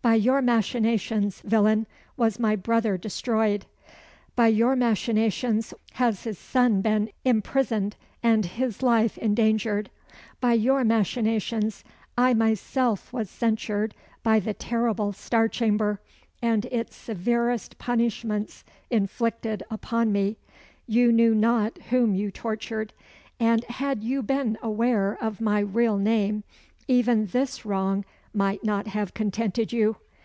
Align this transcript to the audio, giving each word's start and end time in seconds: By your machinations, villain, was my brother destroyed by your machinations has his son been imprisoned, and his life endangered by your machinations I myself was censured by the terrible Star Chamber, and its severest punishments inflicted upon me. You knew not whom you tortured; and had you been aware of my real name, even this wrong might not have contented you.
By 0.00 0.14
your 0.14 0.40
machinations, 0.40 1.40
villain, 1.40 1.86
was 2.16 2.38
my 2.38 2.54
brother 2.54 2.96
destroyed 2.96 3.66
by 4.36 4.46
your 4.46 4.76
machinations 4.76 5.74
has 5.94 6.22
his 6.22 6.38
son 6.38 6.82
been 6.82 7.10
imprisoned, 7.24 7.96
and 8.22 8.46
his 8.46 8.80
life 8.80 9.18
endangered 9.18 9.90
by 10.40 10.52
your 10.52 10.82
machinations 10.84 11.82
I 12.16 12.32
myself 12.32 13.12
was 13.12 13.28
censured 13.28 13.92
by 14.22 14.38
the 14.38 14.54
terrible 14.54 15.12
Star 15.12 15.48
Chamber, 15.48 16.00
and 16.40 16.64
its 16.66 16.94
severest 16.96 17.76
punishments 17.78 18.64
inflicted 18.90 19.64
upon 19.68 20.12
me. 20.12 20.36
You 20.86 21.10
knew 21.10 21.34
not 21.34 21.76
whom 21.90 22.14
you 22.14 22.30
tortured; 22.30 22.92
and 23.40 23.64
had 23.64 24.04
you 24.04 24.22
been 24.22 24.58
aware 24.62 25.18
of 25.20 25.40
my 25.40 25.58
real 25.58 25.98
name, 25.98 26.44
even 26.86 27.26
this 27.26 27.66
wrong 27.66 28.04
might 28.34 28.62
not 28.62 28.86
have 28.88 29.14
contented 29.14 29.72
you. 29.72 29.96